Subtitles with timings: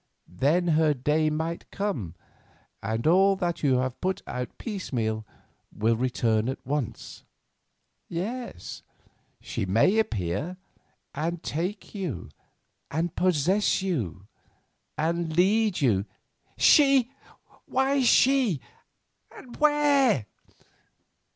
[0.27, 2.15] Then her day might come,
[2.81, 5.27] and all that you have put out piecemeal
[5.71, 7.23] will return at once.
[8.09, 8.81] Yes,
[9.39, 10.57] she may appear,
[11.13, 12.29] and take you,
[12.89, 14.25] and possess you,
[14.97, 16.05] and lead you——"
[16.57, 17.11] "She?
[17.67, 18.59] Why she?
[19.31, 20.25] and where?"